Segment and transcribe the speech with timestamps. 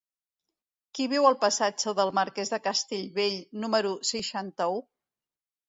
[0.97, 4.85] Qui viu al passatge del Marquès de Castellbell número seixanta-u?